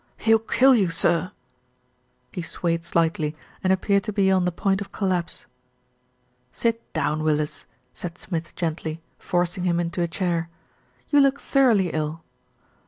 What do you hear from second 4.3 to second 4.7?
on the